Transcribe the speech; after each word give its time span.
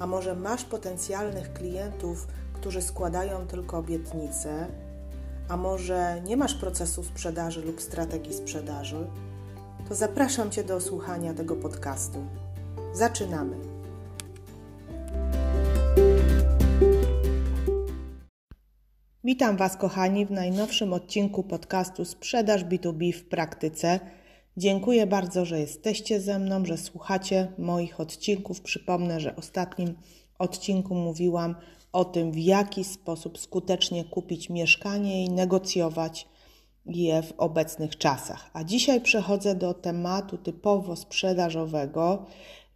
a 0.00 0.06
może 0.06 0.34
masz 0.34 0.64
potencjalnych 0.64 1.52
klientów, 1.52 2.26
którzy 2.52 2.82
składają 2.82 3.46
tylko 3.46 3.78
obietnice, 3.78 4.66
a 5.48 5.56
może 5.56 6.20
nie 6.24 6.36
masz 6.36 6.54
procesu 6.54 7.04
sprzedaży 7.04 7.62
lub 7.62 7.80
strategii 7.80 8.34
sprzedaży, 8.34 9.06
to 9.88 9.94
zapraszam 9.94 10.50
Cię 10.50 10.64
do 10.64 10.80
słuchania 10.80 11.34
tego 11.34 11.56
podcastu. 11.56 12.18
Zaczynamy! 12.92 13.56
Witam 19.24 19.56
Was, 19.56 19.76
kochani, 19.76 20.26
w 20.26 20.30
najnowszym 20.30 20.92
odcinku 20.92 21.42
podcastu 21.42 22.04
Sprzedaż 22.04 22.64
B2B 22.64 23.12
w 23.12 23.24
praktyce. 23.24 24.00
Dziękuję 24.56 25.06
bardzo, 25.06 25.44
że 25.44 25.60
jesteście 25.60 26.20
ze 26.20 26.38
mną, 26.38 26.64
że 26.64 26.76
słuchacie 26.76 27.52
moich 27.58 28.00
odcinków. 28.00 28.60
Przypomnę, 28.60 29.20
że 29.20 29.36
ostatnim 29.36 29.94
odcinku 30.38 30.94
mówiłam 30.94 31.54
o 31.92 32.04
tym, 32.04 32.32
w 32.32 32.38
jaki 32.38 32.84
sposób 32.84 33.38
skutecznie 33.38 34.04
kupić 34.04 34.50
mieszkanie 34.50 35.24
i 35.24 35.30
negocjować 35.30 36.28
je 36.86 37.22
w 37.22 37.32
obecnych 37.38 37.98
czasach. 37.98 38.50
A 38.52 38.64
dzisiaj 38.64 39.00
przechodzę 39.00 39.54
do 39.54 39.74
tematu 39.74 40.38
typowo 40.38 40.96
sprzedażowego, 40.96 42.26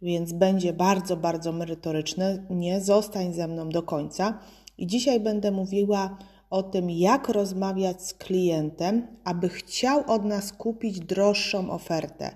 więc 0.01 0.33
będzie 0.33 0.73
bardzo, 0.73 1.17
bardzo 1.17 1.51
merytoryczne. 1.51 2.45
Nie 2.49 2.81
zostań 2.81 3.33
ze 3.33 3.47
mną 3.47 3.69
do 3.69 3.83
końca. 3.83 4.39
I 4.77 4.87
dzisiaj 4.87 5.19
będę 5.19 5.51
mówiła 5.51 6.17
o 6.49 6.63
tym, 6.63 6.89
jak 6.89 7.29
rozmawiać 7.29 8.01
z 8.01 8.13
klientem, 8.13 9.07
aby 9.23 9.49
chciał 9.49 10.03
od 10.11 10.25
nas 10.25 10.53
kupić 10.53 10.99
droższą 10.99 11.71
ofertę. 11.71 12.35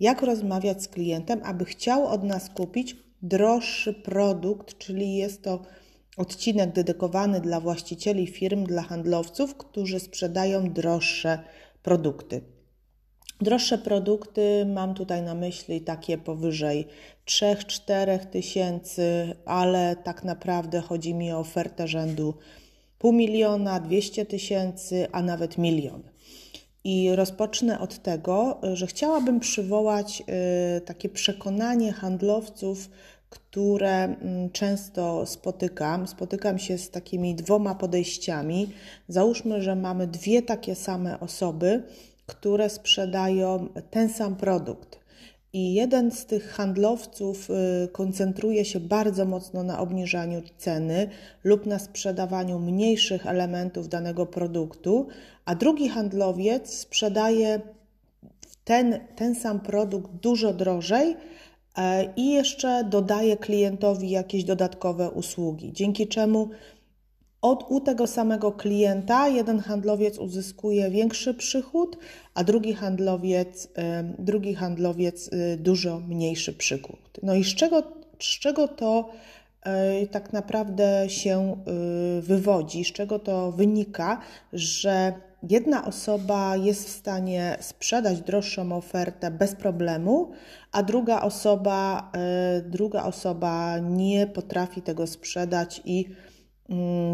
Jak 0.00 0.22
rozmawiać 0.22 0.82
z 0.82 0.88
klientem, 0.88 1.40
aby 1.44 1.64
chciał 1.64 2.06
od 2.06 2.24
nas 2.24 2.50
kupić 2.50 2.96
droższy 3.22 3.94
produkt, 3.94 4.78
czyli 4.78 5.14
jest 5.16 5.42
to 5.42 5.62
odcinek 6.16 6.72
dedykowany 6.72 7.40
dla 7.40 7.60
właścicieli 7.60 8.26
firm, 8.26 8.64
dla 8.64 8.82
handlowców, 8.82 9.54
którzy 9.54 10.00
sprzedają 10.00 10.72
droższe 10.72 11.38
produkty. 11.82 12.40
Droższe 13.40 13.78
produkty 13.78 14.66
mam 14.66 14.94
tutaj 14.94 15.22
na 15.22 15.34
myśli 15.34 15.80
takie 15.80 16.18
powyżej 16.18 16.86
3-4 17.26 18.18
tysięcy, 18.18 19.36
ale 19.44 19.96
tak 19.96 20.24
naprawdę 20.24 20.80
chodzi 20.80 21.14
mi 21.14 21.32
o 21.32 21.38
ofertę 21.38 21.88
rzędu 21.88 22.34
pół 23.00 23.12
miliona, 23.12 23.80
200 23.80 24.26
tysięcy, 24.26 25.06
a 25.12 25.22
nawet 25.22 25.58
milion. 25.58 26.02
I 26.84 27.10
rozpocznę 27.14 27.80
od 27.80 28.02
tego, 28.02 28.60
że 28.74 28.86
chciałabym 28.86 29.40
przywołać 29.40 30.22
y, 30.76 30.80
takie 30.80 31.08
przekonanie 31.08 31.92
handlowców, 31.92 32.90
które 33.30 34.04
mm, 34.04 34.50
często 34.50 35.26
spotykam. 35.26 36.06
Spotykam 36.06 36.58
się 36.58 36.78
z 36.78 36.90
takimi 36.90 37.34
dwoma 37.34 37.74
podejściami. 37.74 38.72
Załóżmy, 39.08 39.62
że 39.62 39.76
mamy 39.76 40.06
dwie 40.06 40.42
takie 40.42 40.74
same 40.74 41.20
osoby, 41.20 41.82
które 42.26 42.70
sprzedają 42.70 43.68
ten 43.90 44.08
sam 44.08 44.36
produkt. 44.36 44.99
I 45.52 45.74
jeden 45.74 46.10
z 46.10 46.26
tych 46.26 46.50
handlowców 46.50 47.50
y, 47.50 47.88
koncentruje 47.88 48.64
się 48.64 48.80
bardzo 48.80 49.24
mocno 49.24 49.62
na 49.62 49.78
obniżaniu 49.78 50.42
ceny 50.58 51.08
lub 51.44 51.66
na 51.66 51.78
sprzedawaniu 51.78 52.58
mniejszych 52.58 53.26
elementów 53.26 53.88
danego 53.88 54.26
produktu, 54.26 55.06
a 55.44 55.54
drugi 55.54 55.88
handlowiec 55.88 56.74
sprzedaje 56.74 57.60
ten, 58.64 59.00
ten 59.16 59.34
sam 59.34 59.60
produkt 59.60 60.10
dużo 60.12 60.54
drożej 60.54 61.16
e, 61.76 62.12
i 62.16 62.30
jeszcze 62.30 62.84
dodaje 62.84 63.36
klientowi 63.36 64.10
jakieś 64.10 64.44
dodatkowe 64.44 65.10
usługi, 65.10 65.72
dzięki 65.72 66.06
czemu 66.08 66.48
od, 67.42 67.64
u 67.68 67.80
tego 67.80 68.06
samego 68.06 68.52
klienta 68.52 69.28
jeden 69.28 69.58
handlowiec 69.58 70.18
uzyskuje 70.18 70.90
większy 70.90 71.34
przychód, 71.34 71.96
a 72.34 72.44
drugi 72.44 72.74
handlowiec, 72.74 73.68
drugi 74.18 74.54
handlowiec 74.54 75.28
y, 75.32 75.56
dużo 75.56 76.00
mniejszy 76.00 76.52
przychód. 76.52 76.98
No 77.22 77.34
i 77.34 77.44
z 77.44 77.54
czego, 77.54 77.82
z 78.18 78.38
czego 78.38 78.68
to 78.68 79.10
y, 80.02 80.06
tak 80.06 80.32
naprawdę 80.32 81.04
się 81.08 81.56
y, 82.18 82.22
wywodzi, 82.22 82.84
z 82.84 82.92
czego 82.92 83.18
to 83.18 83.52
wynika, 83.52 84.20
że 84.52 85.12
jedna 85.42 85.86
osoba 85.86 86.56
jest 86.56 86.88
w 86.88 86.90
stanie 86.90 87.56
sprzedać 87.60 88.20
droższą 88.20 88.72
ofertę 88.72 89.30
bez 89.30 89.54
problemu, 89.54 90.30
a 90.72 90.82
druga 90.82 91.20
osoba, 91.20 92.12
druga 92.64 93.02
osoba 93.04 93.78
nie 93.78 94.26
potrafi 94.26 94.82
tego 94.82 95.06
sprzedać 95.06 95.82
i 95.84 96.04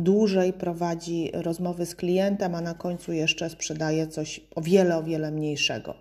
dłużej 0.02 0.52
prowadzi 0.52 1.30
rozmowy 1.34 1.86
z 1.86 1.94
klientem, 1.94 2.54
a 2.54 2.60
na 2.60 2.74
końcu 2.74 3.12
jeszcze 3.12 3.50
sprzedaje 3.50 4.06
coś 4.06 4.40
o 4.54 4.60
wiele, 4.60 4.96
o 4.96 5.02
wiele 5.02 5.30
mniejszego. 5.30 5.94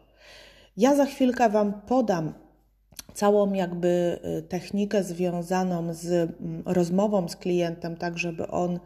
Ja 0.77 0.95
za 0.95 1.05
chwilkę 1.05 1.49
Wam 1.49 1.81
podam 1.87 2.33
całą 3.13 3.53
jakby 3.53 4.19
y, 4.39 4.41
technikę 4.41 5.03
związaną 5.03 5.93
z 5.93 6.05
mm, 6.05 6.63
rozmową 6.65 7.29
z 7.29 7.35
klientem, 7.35 7.97
tak 7.97 8.17
żeby 8.17 8.47
on 8.47 8.79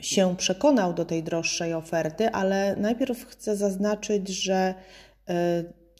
się 0.00 0.36
przekonał 0.36 0.94
do 0.94 1.04
tej 1.04 1.22
droższej 1.22 1.74
oferty, 1.74 2.30
ale 2.30 2.76
najpierw 2.76 3.26
chcę 3.26 3.56
zaznaczyć, 3.56 4.28
że 4.28 4.74
y, 5.30 5.32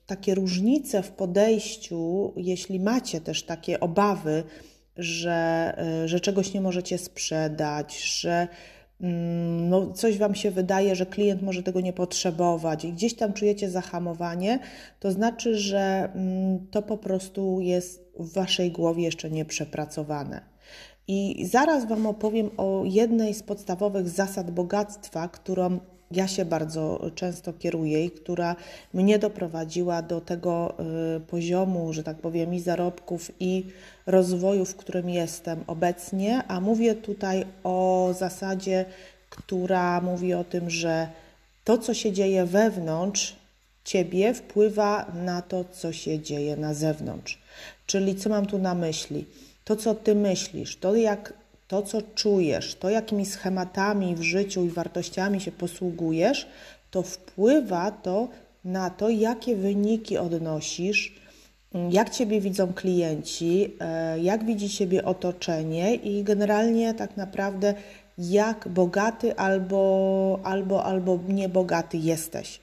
takie 0.06 0.34
różnice 0.34 1.02
w 1.02 1.10
podejściu, 1.10 2.32
jeśli 2.36 2.80
macie 2.80 3.20
też 3.20 3.42
takie 3.42 3.80
obawy, 3.80 4.44
że, 5.02 5.72
y, 6.04 6.08
że 6.08 6.20
czegoś 6.20 6.54
nie 6.54 6.60
możecie 6.60 6.98
sprzedać, 6.98 8.02
że 8.20 8.48
mm, 9.00 9.68
no, 9.68 9.92
coś 9.92 10.18
Wam 10.18 10.34
się 10.34 10.50
wydaje, 10.50 10.94
że 10.96 11.06
klient 11.06 11.42
może 11.42 11.62
tego 11.62 11.80
nie 11.80 11.92
potrzebować 11.92 12.84
i 12.84 12.92
gdzieś 12.92 13.14
tam 13.14 13.32
czujecie 13.32 13.70
zahamowanie, 13.70 14.58
to 15.00 15.12
znaczy, 15.12 15.58
że 15.58 16.10
mm, 16.14 16.66
to 16.70 16.82
po 16.82 16.98
prostu 16.98 17.60
jest 17.60 18.12
w 18.18 18.32
Waszej 18.32 18.70
głowie 18.70 19.04
jeszcze 19.04 19.30
nieprzepracowane. 19.30 20.40
I 21.08 21.46
zaraz 21.46 21.88
Wam 21.88 22.06
opowiem 22.06 22.50
o 22.56 22.82
jednej 22.84 23.34
z 23.34 23.42
podstawowych 23.42 24.08
zasad 24.08 24.50
bogactwa, 24.50 25.28
którą 25.28 25.80
ja 26.10 26.28
się 26.28 26.44
bardzo 26.44 27.10
często 27.14 27.52
kieruję 27.52 28.04
i 28.04 28.10
która 28.10 28.56
mnie 28.94 29.18
doprowadziła 29.18 30.02
do 30.02 30.20
tego 30.20 30.74
y, 31.16 31.20
poziomu, 31.20 31.92
że 31.92 32.02
tak 32.02 32.16
powiem, 32.16 32.54
i 32.54 32.60
zarobków, 32.60 33.30
i 33.40 33.64
rozwoju, 34.06 34.64
w 34.64 34.76
którym 34.76 35.10
jestem 35.10 35.64
obecnie, 35.66 36.42
a 36.48 36.60
mówię 36.60 36.94
tutaj 36.94 37.46
o 37.64 38.08
zasadzie, 38.18 38.84
która 39.30 40.00
mówi 40.00 40.34
o 40.34 40.44
tym, 40.44 40.70
że 40.70 41.08
to, 41.64 41.78
co 41.78 41.94
się 41.94 42.12
dzieje 42.12 42.46
wewnątrz 42.46 43.36
ciebie, 43.84 44.34
wpływa 44.34 45.12
na 45.14 45.42
to, 45.42 45.64
co 45.64 45.92
się 45.92 46.20
dzieje 46.20 46.56
na 46.56 46.74
zewnątrz. 46.74 47.38
Czyli 47.86 48.14
co 48.14 48.30
mam 48.30 48.46
tu 48.46 48.58
na 48.58 48.74
myśli? 48.74 49.26
To, 49.64 49.76
co 49.76 49.94
ty 49.94 50.14
myślisz, 50.14 50.76
to 50.76 50.96
jak 50.96 51.39
to, 51.70 51.82
co 51.82 52.02
czujesz, 52.14 52.74
to, 52.74 52.90
jakimi 52.90 53.26
schematami 53.26 54.14
w 54.14 54.22
życiu 54.22 54.64
i 54.64 54.68
wartościami 54.70 55.40
się 55.40 55.52
posługujesz, 55.52 56.48
to 56.90 57.02
wpływa 57.02 57.90
to 57.90 58.28
na 58.64 58.90
to, 58.90 59.08
jakie 59.08 59.56
wyniki 59.56 60.18
odnosisz, 60.18 61.14
jak 61.90 62.10
Ciebie 62.10 62.40
widzą 62.40 62.72
klienci, 62.72 63.74
e, 63.80 64.18
jak 64.18 64.44
widzi 64.44 64.68
Ciebie 64.68 65.04
otoczenie 65.04 65.94
i 65.94 66.24
generalnie 66.24 66.94
tak 66.94 67.16
naprawdę 67.16 67.74
jak 68.18 68.68
bogaty 68.68 69.36
albo, 69.36 70.40
albo, 70.44 70.84
albo 70.84 71.18
niebogaty 71.28 71.98
jesteś. 71.98 72.60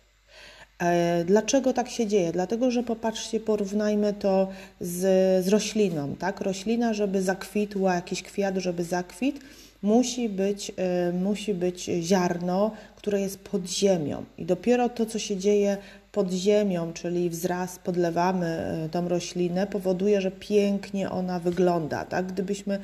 E, 0.84 1.24
dlaczego 1.26 1.74
tak 1.74 1.90
się 1.90 2.08
dzieje? 2.08 2.32
Dlatego, 2.32 2.72
że 2.72 2.84
popatrzcie, 2.84 3.40
porównajmy 3.40 4.14
to 4.14 4.48
z, 4.82 5.00
z 5.46 5.48
rośliną. 5.48 6.16
Tak? 6.16 6.42
Roślina, 6.42 6.94
żeby 6.94 7.22
zakwitła, 7.22 7.96
jakiś 7.96 8.24
kwiat, 8.24 8.56
żeby 8.58 8.84
zakwit, 8.84 9.40
musi 9.82 10.30
być, 10.30 10.72
e, 10.78 11.12
musi 11.12 11.54
być 11.54 11.90
ziarno, 12.02 12.72
które 12.96 13.22
jest 13.22 13.40
pod 13.40 13.70
ziemią. 13.70 14.24
I 14.38 14.46
dopiero 14.46 14.90
to, 14.90 15.06
co 15.06 15.20
się 15.20 15.38
dzieje 15.38 15.78
pod 16.12 16.32
ziemią, 16.32 16.94
czyli 16.94 17.30
wzrast, 17.30 17.80
podlewamy 17.80 18.48
e, 18.48 18.90
tą 18.90 19.08
roślinę, 19.08 19.68
powoduje, 19.68 20.22
że 20.22 20.32
pięknie 20.32 21.10
ona 21.12 21.40
wygląda. 21.40 22.06
Tak? 22.06 22.26
Gdybyśmy 22.26 22.80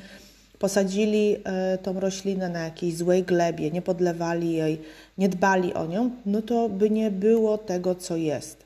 posadzili 0.64 1.36
tą 1.82 2.00
roślinę 2.00 2.48
na 2.48 2.60
jakiejś 2.60 2.96
złej 2.96 3.22
glebie, 3.22 3.70
nie 3.70 3.82
podlewali 3.82 4.52
jej, 4.52 4.80
nie 5.18 5.28
dbali 5.28 5.74
o 5.74 5.86
nią, 5.86 6.10
no 6.26 6.42
to 6.42 6.68
by 6.68 6.90
nie 6.90 7.10
było 7.10 7.58
tego, 7.58 7.94
co 7.94 8.16
jest. 8.16 8.64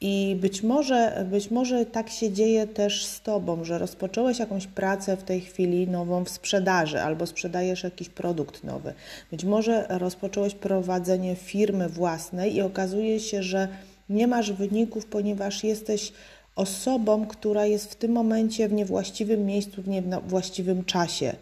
I 0.00 0.36
być 0.40 0.62
może, 0.62 1.26
być 1.30 1.50
może 1.50 1.86
tak 1.86 2.10
się 2.10 2.32
dzieje 2.32 2.66
też 2.66 3.04
z 3.04 3.20
Tobą, 3.20 3.64
że 3.64 3.78
rozpocząłeś 3.78 4.38
jakąś 4.38 4.66
pracę 4.66 5.16
w 5.16 5.22
tej 5.22 5.40
chwili 5.40 5.88
nową 5.88 6.24
w 6.24 6.30
sprzedaży 6.30 7.00
albo 7.00 7.26
sprzedajesz 7.26 7.84
jakiś 7.84 8.08
produkt 8.08 8.64
nowy. 8.64 8.94
Być 9.30 9.44
może 9.44 9.86
rozpocząłeś 9.88 10.54
prowadzenie 10.54 11.36
firmy 11.36 11.88
własnej 11.88 12.56
i 12.56 12.60
okazuje 12.60 13.20
się, 13.20 13.42
że 13.42 13.68
nie 14.08 14.26
masz 14.26 14.52
wyników, 14.52 15.06
ponieważ 15.06 15.64
jesteś 15.64 16.12
osobą, 16.56 17.26
która 17.26 17.66
jest 17.66 17.92
w 17.92 17.96
tym 17.96 18.12
momencie 18.12 18.68
w 18.68 18.72
niewłaściwym 18.72 19.46
miejscu, 19.46 19.82
w 19.82 19.88
niewłaściwym 19.88 20.84
czasie. 20.84 21.32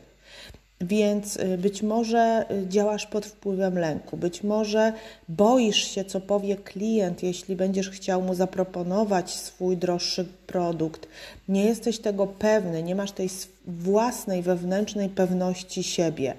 Więc 0.80 1.36
y, 1.36 1.58
być 1.58 1.82
może 1.82 2.44
y, 2.50 2.68
działasz 2.68 3.06
pod 3.06 3.26
wpływem 3.26 3.78
lęku, 3.78 4.16
być 4.16 4.42
może 4.42 4.92
boisz 5.28 5.94
się, 5.94 6.04
co 6.04 6.20
powie 6.20 6.56
klient, 6.56 7.22
jeśli 7.22 7.56
będziesz 7.56 7.90
chciał 7.90 8.22
mu 8.22 8.34
zaproponować 8.34 9.34
swój 9.34 9.76
droższy 9.76 10.24
produkt. 10.46 11.08
Nie 11.48 11.64
jesteś 11.64 11.98
tego 11.98 12.26
pewny, 12.26 12.82
nie 12.82 12.94
masz 12.94 13.12
tej 13.12 13.28
własnej 13.66 14.42
wewnętrznej 14.42 15.08
pewności 15.08 15.82
siebie. 15.82 16.34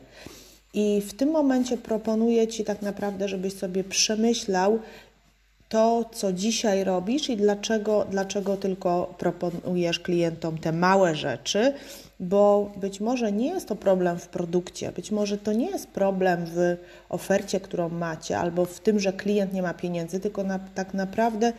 I 0.74 1.02
w 1.02 1.14
tym 1.14 1.32
momencie 1.32 1.78
proponuję 1.78 2.48
Ci 2.48 2.64
tak 2.64 2.82
naprawdę, 2.82 3.28
żebyś 3.28 3.54
sobie 3.54 3.84
przemyślał 3.84 4.80
to, 5.70 6.10
co 6.14 6.34
dzisiaj 6.34 6.84
robisz 6.84 7.30
i 7.30 7.38
dlaczego, 7.38 8.06
dlaczego 8.12 8.58
tylko 8.58 9.14
proponujesz 9.18 10.00
klientom 10.00 10.58
te 10.58 10.72
małe 10.72 11.16
rzeczy 11.16 11.74
bo 12.20 12.72
być 12.78 13.00
może 13.00 13.32
nie 13.32 13.48
jest 13.48 13.68
to 13.68 13.76
problem 13.76 14.20
w 14.20 14.28
produkcie, 14.28 14.92
być 14.92 15.12
może 15.12 15.38
to 15.38 15.54
nie 15.54 15.70
jest 15.70 15.88
problem 15.88 16.46
w 16.46 16.78
ofercie, 17.10 17.60
którą 17.60 17.90
macie, 17.90 18.38
albo 18.38 18.66
w 18.66 18.80
tym, 18.80 19.00
że 19.00 19.14
klient 19.14 19.54
nie 19.54 19.62
ma 19.62 19.74
pieniędzy, 19.74 20.20
tylko 20.20 20.44
na, 20.44 20.60
tak 20.60 20.94
naprawdę 20.94 21.54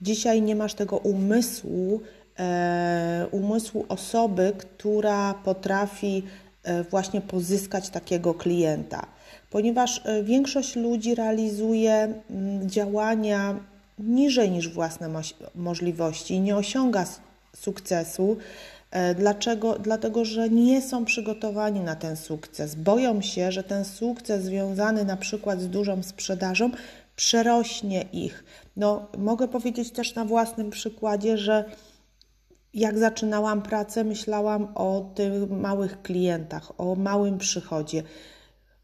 dzisiaj 0.00 0.42
nie 0.42 0.56
masz 0.56 0.74
tego 0.74 0.96
umysłu, 0.96 2.00
e, 2.38 3.26
umysłu 3.30 3.86
osoby, 3.88 4.52
która 4.58 5.34
potrafi 5.34 6.22
e, 6.62 6.84
właśnie 6.84 7.20
pozyskać 7.20 7.90
takiego 7.90 8.34
klienta, 8.34 9.06
ponieważ 9.50 10.00
e, 10.04 10.22
większość 10.22 10.76
ludzi 10.76 11.14
realizuje 11.14 11.92
mm, 12.30 12.70
działania 12.70 13.56
niżej 13.98 14.50
niż 14.50 14.68
własne 14.68 15.22
możliwości 15.54 16.34
i 16.34 16.40
nie 16.40 16.56
osiąga 16.56 17.04
sukcesu 17.56 18.36
E, 18.90 19.14
dlaczego? 19.14 19.78
Dlatego, 19.78 20.24
że 20.24 20.50
nie 20.50 20.82
są 20.82 21.04
przygotowani 21.04 21.80
na 21.80 21.96
ten 21.96 22.16
sukces. 22.16 22.74
Boją 22.74 23.20
się, 23.20 23.52
że 23.52 23.62
ten 23.62 23.84
sukces 23.84 24.44
związany 24.44 25.04
na 25.04 25.16
przykład 25.16 25.60
z 25.60 25.68
dużą 25.68 26.02
sprzedażą 26.02 26.70
przerośnie 27.16 28.02
ich. 28.12 28.44
No, 28.76 29.06
mogę 29.18 29.48
powiedzieć 29.48 29.90
też 29.90 30.14
na 30.14 30.24
własnym 30.24 30.70
przykładzie, 30.70 31.38
że 31.38 31.64
jak 32.74 32.98
zaczynałam 32.98 33.62
pracę, 33.62 34.04
myślałam 34.04 34.68
o 34.74 35.10
tych 35.14 35.50
małych 35.50 36.02
klientach, 36.02 36.72
o 36.80 36.94
małym 36.94 37.38
przychodzie. 37.38 38.02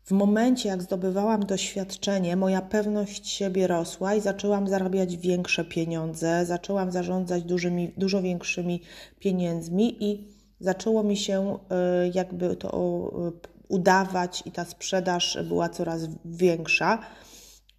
W 0.04 0.10
momencie, 0.10 0.68
jak 0.68 0.82
zdobywałam 0.82 1.46
doświadczenie, 1.46 2.36
moja 2.36 2.62
pewność 2.62 3.28
siebie 3.28 3.66
rosła 3.66 4.14
i 4.14 4.20
zaczęłam 4.20 4.68
zarabiać 4.68 5.16
większe 5.16 5.64
pieniądze, 5.64 6.46
zaczęłam 6.46 6.92
zarządzać 6.92 7.42
dużymi, 7.42 7.92
dużo 7.96 8.22
większymi 8.22 8.82
pieniędzmi 9.18 10.04
i 10.04 10.28
zaczęło 10.60 11.02
mi 11.02 11.16
się 11.16 11.58
e, 11.70 12.08
jakby 12.08 12.56
to 12.56 13.10
udawać 13.68 14.42
i 14.46 14.52
ta 14.52 14.64
sprzedaż 14.64 15.38
była 15.44 15.68
coraz 15.68 16.00
większa. 16.24 16.98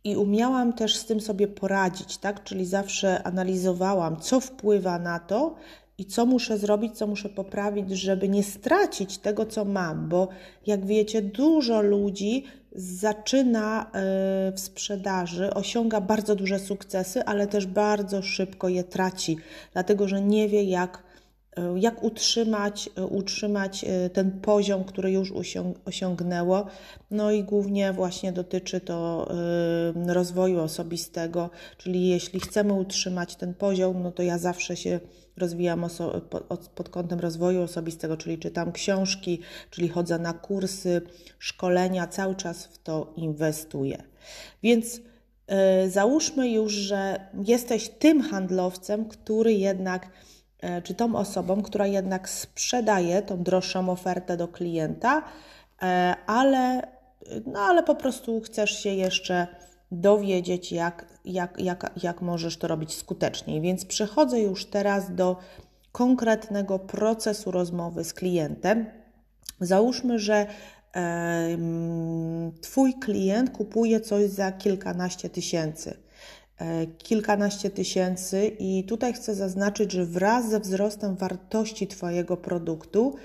I 0.04 0.16
umiałam 0.16 0.74
też 0.74 0.96
z 0.96 1.06
tym 1.06 1.22
sobie 1.22 1.48
poradzić, 1.48 2.18
tak? 2.18 2.44
Czyli 2.44 2.66
zawsze 2.66 3.24
analizowałam, 3.24 4.20
co 4.20 4.40
wpływa 4.40 5.00
na 5.00 5.20
to, 5.20 5.56
i 5.98 6.06
co 6.06 6.26
muszę 6.26 6.58
zrobić, 6.58 6.98
co 6.98 7.08
muszę 7.08 7.30
poprawić, 7.30 7.92
żeby 7.92 8.30
nie 8.30 8.44
stracić 8.44 9.18
tego, 9.18 9.46
co 9.46 9.66
mam, 9.66 10.10
bo 10.10 10.28
jak 10.68 10.86
wiecie, 10.86 11.22
dużo 11.22 11.82
ludzi 11.82 12.44
zaczyna 12.76 13.84
e, 13.84 13.90
w 14.52 14.60
sprzedaży, 14.60 15.54
osiąga 15.54 16.02
bardzo 16.02 16.36
duże 16.36 16.60
sukcesy, 16.60 17.26
ale 17.26 17.48
też 17.48 17.66
bardzo 17.66 18.22
szybko 18.22 18.70
je 18.70 18.84
traci, 18.84 19.38
dlatego 19.74 20.08
że 20.08 20.22
nie 20.22 20.50
wie, 20.50 20.64
jak, 20.64 21.04
e, 21.58 21.80
jak 21.80 22.04
utrzymać, 22.04 22.90
e, 22.98 23.06
utrzymać 23.06 23.86
ten 24.14 24.32
poziom, 24.42 24.84
który 24.84 25.12
już 25.12 25.34
osiągnęło. 25.86 26.66
No 27.12 27.32
i 27.32 27.44
głównie 27.44 27.94
właśnie 27.94 28.32
dotyczy 28.32 28.82
to 28.82 29.28
rozwoju 30.08 30.60
osobistego, 30.60 31.50
czyli 31.78 32.08
jeśli 32.08 32.40
chcemy 32.40 32.74
utrzymać 32.74 33.36
ten 33.36 33.54
poziom, 33.54 34.04
no 34.04 34.12
to 34.12 34.24
ja 34.24 34.38
zawsze 34.38 34.76
się 34.76 35.00
rozwijam 35.38 35.86
pod, 36.30 36.68
pod 36.68 36.90
kątem 36.90 37.20
rozwoju 37.20 37.62
osobistego, 37.62 38.18
czyli 38.18 38.38
czytam 38.38 38.72
książki, 38.72 39.42
czyli 39.70 39.90
chodzę 39.90 40.20
na 40.20 40.34
kursy, 40.34 41.02
szkolenia, 41.40 42.08
cały 42.08 42.36
czas 42.36 42.66
w 42.66 42.78
to 42.78 43.14
inwestuję. 43.16 44.04
Więc 44.64 44.96
y, 44.96 45.90
załóżmy 45.90 46.50
już, 46.50 46.74
że 46.74 47.30
jesteś 47.46 47.90
tym 47.90 48.22
handlowcem, 48.22 49.06
który 49.06 49.54
jednak, 49.54 50.08
y, 50.64 50.82
czy 50.82 50.94
tą 50.94 51.16
osobą, 51.16 51.62
która 51.62 51.88
jednak 51.88 52.30
sprzedaje 52.30 53.22
tą 53.22 53.44
droższą 53.44 53.90
ofertę 53.90 54.38
do 54.38 54.48
klienta, 54.48 55.20
y, 55.20 55.86
ale, 56.28 56.88
no, 57.46 57.60
ale 57.60 57.84
po 57.84 57.96
prostu 57.96 58.42
chcesz 58.42 58.84
się 58.84 58.90
jeszcze 58.90 59.48
dowiedzieć, 59.92 60.72
jak, 60.72 61.06
jak, 61.26 61.60
jak, 61.60 61.92
jak 62.04 62.22
możesz 62.22 62.58
to 62.58 62.68
robić 62.68 62.94
skuteczniej. 62.94 63.62
Więc 63.62 63.86
przechodzę 63.86 64.40
już 64.40 64.66
teraz 64.66 65.16
do 65.16 65.38
konkretnego 65.92 66.80
procesu 66.80 67.52
rozmowy 67.52 68.04
z 68.04 68.14
klientem. 68.14 68.86
Załóżmy, 69.60 70.20
że 70.20 70.48
e, 70.96 71.58
Twój 72.62 72.94
klient 72.94 73.50
kupuje 73.50 74.02
coś 74.02 74.30
za 74.30 74.52
kilkanaście 74.52 75.30
tysięcy. 75.30 76.05
E, 76.60 76.88
kilkanaście 76.88 77.70
tysięcy, 77.70 78.48
i 78.60 78.84
tutaj 78.84 79.14
chcę 79.14 79.36
zaznaczyć, 79.36 79.92
że 79.92 80.06
wraz 80.06 80.50
ze 80.50 80.60
wzrostem 80.60 81.16
wartości 81.16 81.88
Twojego 81.88 82.38
produktu 82.38 83.16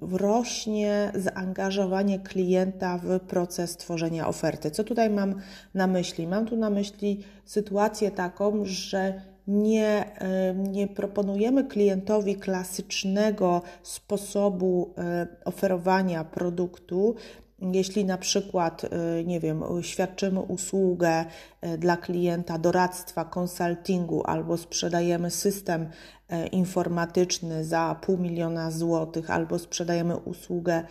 rośnie 0.00 1.12
zaangażowanie 1.14 2.18
klienta 2.18 2.98
w 2.98 3.20
proces 3.20 3.76
tworzenia 3.76 4.28
oferty. 4.28 4.70
Co 4.70 4.84
tutaj 4.84 5.10
mam 5.10 5.34
na 5.74 5.86
myśli? 5.86 6.26
Mam 6.26 6.46
tu 6.46 6.56
na 6.56 6.70
myśli 6.70 7.24
sytuację 7.44 8.10
taką, 8.10 8.60
że 8.64 9.22
nie, 9.48 10.04
nie 10.56 10.88
proponujemy 10.88 11.64
klientowi 11.64 12.36
klasycznego 12.36 13.62
sposobu 13.82 14.94
e, 14.98 15.26
oferowania 15.44 16.24
produktu, 16.24 17.14
jeśli 17.60 18.04
na 18.04 18.18
przykład, 18.18 18.84
y, 18.84 19.24
nie 19.24 19.40
wiem, 19.40 19.62
świadczymy 19.80 20.40
usługę 20.40 21.24
y, 21.66 21.78
dla 21.78 21.96
klienta 21.96 22.58
doradztwa, 22.58 23.24
konsultingu 23.24 24.22
albo 24.26 24.56
sprzedajemy 24.56 25.30
system 25.30 25.82
y, 25.82 26.46
informatyczny 26.46 27.64
za 27.64 27.96
pół 28.00 28.18
miliona 28.18 28.70
złotych, 28.70 29.30
albo 29.30 29.58
sprzedajemy 29.58 30.16
usługę 30.16 30.82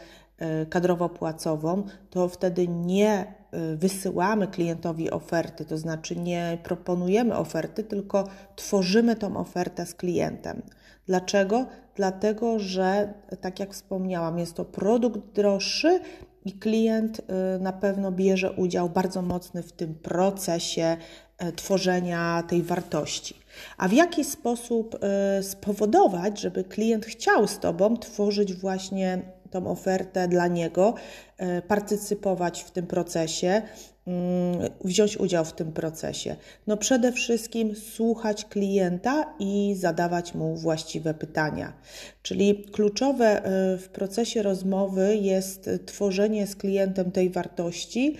kadrowo-płacową, 0.70 1.84
to 2.10 2.28
wtedy 2.28 2.68
nie 2.68 3.34
wysyłamy 3.76 4.48
klientowi 4.48 5.12
oferty, 5.12 5.66
to 5.66 5.78
znaczy 5.78 6.16
nie 6.16 6.58
proponujemy 6.64 7.36
oferty, 7.36 7.84
tylko 7.84 8.28
tworzymy 8.56 9.16
tą 9.16 9.38
ofertę 9.38 9.86
z 9.86 9.94
klientem. 9.96 10.62
Dlaczego? 11.08 11.66
Dlatego, 11.96 12.60
że 12.60 13.14
tak 13.42 13.60
jak 13.60 13.74
wspomniałam, 13.74 14.40
jest 14.40 14.54
to 14.54 14.66
produkt 14.66 15.20
droższy, 15.36 16.00
i 16.48 16.52
klient 16.52 17.20
y, 17.20 17.24
na 17.60 17.74
pewno 17.74 18.12
bierze 18.12 18.52
udział 18.52 18.90
bardzo 18.90 19.22
mocny 19.22 19.64
w 19.64 19.72
tym 19.72 19.96
procesie 19.96 20.98
y, 21.44 21.52
tworzenia 21.52 22.44
tej 22.48 22.64
wartości. 22.64 23.36
A 23.78 23.88
w 23.88 23.94
jaki 23.94 24.24
sposób 24.24 25.00
y, 25.40 25.44
spowodować, 25.44 26.42
żeby 26.42 26.64
klient 26.64 27.06
chciał 27.06 27.48
z 27.48 27.60
Tobą 27.60 27.98
tworzyć 27.98 28.54
właśnie 28.54 29.22
tą 29.52 29.68
ofertę 29.68 30.28
dla 30.28 30.48
niego, 30.48 30.94
partycypować 31.68 32.64
w 32.64 32.72
tym 32.72 32.88
procesie, 32.88 33.62
wziąć 34.84 35.18
udział 35.18 35.46
w 35.46 35.54
tym 35.54 35.72
procesie? 35.72 36.36
No 36.68 36.78
przede 36.78 37.12
wszystkim 37.12 37.76
słuchać 37.76 38.46
klienta 38.46 39.34
i 39.40 39.76
zadawać 39.78 40.34
mu 40.34 40.56
właściwe 40.56 41.14
pytania. 41.14 41.74
Czyli 42.22 42.64
kluczowe 42.72 43.40
y, 43.74 43.78
w 43.78 43.90
procesie 43.90 44.42
rozmowy 44.42 45.16
jest 45.16 45.70
tworzenie 45.86 46.48
z 46.48 46.56
klientem 46.56 47.12
tej 47.12 47.30
wartości 47.30 48.18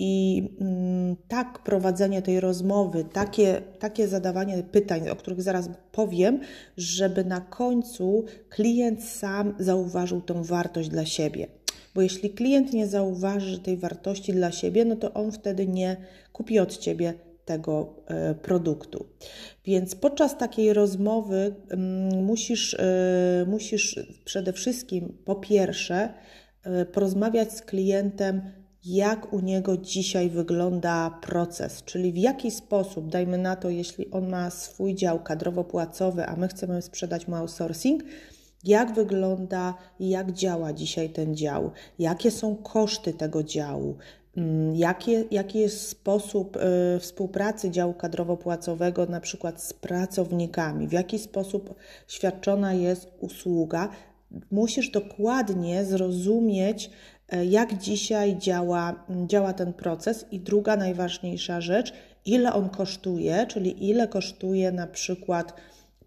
I 0.00 0.42
mm, 0.60 1.16
tak 1.28 1.58
prowadzenie 1.58 2.22
tej 2.22 2.40
rozmowy, 2.40 3.04
takie, 3.12 3.62
takie 3.78 4.08
zadawanie 4.08 4.62
pytań, 4.62 5.08
o 5.08 5.16
których 5.16 5.42
zaraz 5.42 5.68
powiem, 5.92 6.40
żeby 6.76 7.24
na 7.24 7.40
końcu 7.40 8.24
klient 8.48 9.04
sam 9.04 9.54
zauważył 9.58 10.20
tą 10.20 10.42
wartość 10.42 10.88
dla 10.88 11.06
siebie. 11.06 11.46
Bo 11.94 12.02
jeśli 12.02 12.30
klient 12.30 12.72
nie 12.72 12.86
zauważy 12.86 13.58
tej 13.58 13.76
wartości 13.76 14.32
dla 14.32 14.52
siebie, 14.52 14.84
no 14.84 14.96
to 14.96 15.14
on 15.14 15.32
wtedy 15.32 15.66
nie 15.66 15.96
kupi 16.32 16.58
od 16.58 16.76
ciebie 16.76 17.14
tego 17.44 17.94
e, 18.06 18.34
produktu. 18.34 19.06
Więc 19.64 19.94
podczas 19.94 20.38
takiej 20.38 20.72
rozmowy 20.72 21.54
mm, 21.70 22.24
musisz, 22.24 22.74
e, 22.74 23.44
musisz 23.46 24.00
przede 24.24 24.52
wszystkim 24.52 25.18
po 25.24 25.34
pierwsze 25.34 26.14
e, 26.62 26.84
porozmawiać 26.84 27.52
z 27.52 27.62
klientem, 27.62 28.42
jak 28.84 29.32
u 29.32 29.40
niego 29.40 29.76
dzisiaj 29.76 30.30
wygląda 30.30 31.18
proces, 31.22 31.82
czyli 31.84 32.12
w 32.12 32.16
jaki 32.16 32.50
sposób, 32.50 33.10
dajmy 33.10 33.38
na 33.38 33.56
to, 33.56 33.70
jeśli 33.70 34.10
on 34.10 34.28
ma 34.28 34.50
swój 34.50 34.94
dział 34.94 35.18
kadrowo-płacowy, 35.18 36.24
a 36.26 36.36
my 36.36 36.48
chcemy 36.48 36.82
sprzedać 36.82 37.28
mu 37.28 37.36
outsourcing, 37.36 38.02
jak 38.64 38.94
wygląda 38.94 39.74
i 40.00 40.08
jak 40.08 40.32
działa 40.32 40.72
dzisiaj 40.72 41.10
ten 41.10 41.36
dział, 41.36 41.70
jakie 41.98 42.30
są 42.30 42.56
koszty 42.56 43.12
tego 43.12 43.42
działu, 43.42 43.96
mm, 44.36 44.74
Jaki, 44.74 45.12
jaki 45.30 45.58
jest 45.58 45.88
sposób 45.88 46.56
y, 46.56 47.00
współpracy 47.00 47.70
działu 47.70 47.92
kadrowo-płacowego, 47.92 49.10
na 49.10 49.20
przykład 49.20 49.62
z 49.62 49.72
pracownikami, 49.72 50.88
w 50.88 50.92
jaki 50.92 51.18
sposób 51.18 51.74
świadczona 52.06 52.74
jest 52.74 53.08
usługa, 53.20 53.88
musisz 54.50 54.90
dokładnie 54.90 55.84
zrozumieć, 55.84 56.90
e, 57.28 57.44
jak 57.44 57.78
dzisiaj 57.78 58.36
działa, 58.38 59.04
działa 59.26 59.52
ten 59.52 59.72
proces. 59.72 60.26
I 60.30 60.40
druga 60.40 60.76
najważniejsza 60.76 61.60
rzecz, 61.60 61.92
ile 62.24 62.52
on 62.52 62.68
kosztuje, 62.68 63.46
czyli 63.46 63.88
ile 63.88 64.08
kosztuje 64.08 64.72
na 64.72 64.86
przykład 64.86 65.54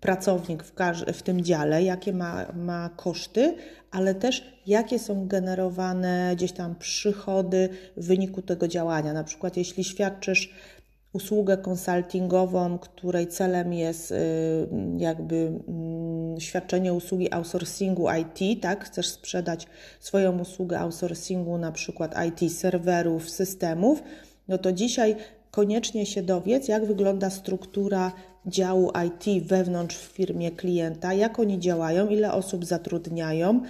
pracownik 0.02 0.64
w, 0.64 0.74
w 1.14 1.22
tym 1.22 1.42
dziale, 1.42 1.84
jakie 1.84 2.14
ma, 2.14 2.46
ma 2.54 2.90
koszty, 2.96 3.56
ale 3.92 4.16
też 4.16 4.44
jakie 4.68 5.00
są 5.00 5.28
generowane 5.28 6.34
gdzieś 6.36 6.52
tam 6.52 6.76
przychody 6.76 7.70
w 7.98 8.08
wyniku 8.08 8.42
tego 8.42 8.68
działania. 8.68 9.14
Na 9.14 9.24
przykład, 9.24 9.58
jeśli 9.58 9.84
świadczysz 9.84 10.54
usługę 11.14 11.58
konsultingową, 11.58 12.80
której 12.80 13.28
celem 13.28 13.74
jest 13.74 14.12
y, 14.12 14.16
jakby 14.98 15.36
mm, 15.68 16.40
świadczenie 16.40 16.94
usługi 16.94 17.34
outsourcingu 17.34 18.08
IT, 18.12 18.62
tak? 18.62 18.86
Chcesz 18.86 19.08
sprzedać 19.08 19.68
swoją 20.00 20.40
usługę 20.40 20.80
outsourcingu, 20.80 21.58
na 21.58 21.72
przykład 21.72 22.16
IT 22.28 22.54
serwerów, 22.54 23.30
systemów, 23.30 24.04
no 24.48 24.58
to 24.58 24.72
dzisiaj 24.72 25.16
koniecznie 25.52 26.06
się 26.06 26.24
dowiedz, 26.24 26.68
jak 26.68 26.86
wygląda 26.86 27.30
struktura 27.30 28.12
działu 28.46 28.92
IT 29.06 29.48
wewnątrz 29.48 29.98
w 29.98 30.02
firmie 30.02 30.52
klienta, 30.52 31.14
jak 31.14 31.40
oni 31.40 31.60
działają, 31.60 32.08
ile 32.08 32.34
osób 32.34 32.66
zatrudniają, 32.66 33.62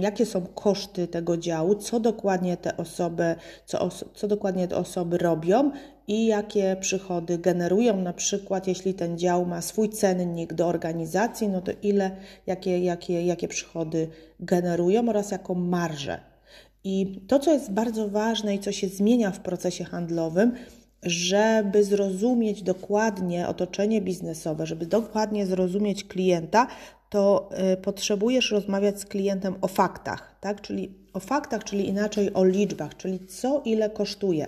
jakie 0.00 0.26
są 0.26 0.46
koszty 0.46 1.08
tego 1.08 1.36
działu, 1.36 1.74
co 1.74 2.00
dokładnie 2.00 2.56
te 2.56 2.76
osoby, 2.76 3.34
co, 3.66 3.88
co 4.14 4.28
dokładnie 4.28 4.68
te 4.68 4.76
osoby 4.76 5.18
robią 5.18 5.70
i 6.08 6.26
jakie 6.26 6.76
przychody 6.80 7.38
generują. 7.38 7.96
Na 7.96 8.12
przykład, 8.12 8.66
jeśli 8.66 8.94
ten 8.94 9.18
dział 9.18 9.46
ma 9.46 9.60
swój 9.60 9.88
cennik 9.88 10.54
do 10.54 10.66
organizacji, 10.66 11.48
no 11.48 11.60
to 11.60 11.72
ile, 11.82 12.16
jakie, 12.46 12.78
jakie, 12.78 13.26
jakie 13.26 13.48
przychody 13.48 14.08
generują 14.40 15.08
oraz 15.08 15.30
jaką 15.30 15.54
marżę. 15.54 16.20
I 16.84 17.20
to, 17.28 17.38
co 17.38 17.52
jest 17.52 17.72
bardzo 17.72 18.08
ważne 18.08 18.54
i 18.54 18.58
co 18.58 18.72
się 18.72 18.88
zmienia 18.88 19.30
w 19.30 19.40
procesie 19.40 19.84
handlowym, 19.84 20.52
żeby 21.02 21.84
zrozumieć 21.84 22.62
dokładnie 22.62 23.48
otoczenie 23.48 24.00
biznesowe, 24.00 24.66
żeby 24.66 24.86
dokładnie 24.86 25.46
zrozumieć 25.46 26.04
klienta, 26.04 26.66
to 27.10 27.50
y, 27.72 27.76
potrzebujesz 27.76 28.50
rozmawiać 28.50 29.00
z 29.00 29.06
klientem 29.06 29.54
o 29.60 29.68
faktach, 29.68 30.36
tak? 30.40 30.60
Czyli 30.60 30.94
o 31.12 31.20
faktach, 31.20 31.64
czyli 31.64 31.88
inaczej 31.88 32.34
o 32.34 32.44
liczbach, 32.44 32.96
czyli 32.96 33.26
co 33.26 33.62
ile 33.64 33.90
kosztuje. 33.90 34.46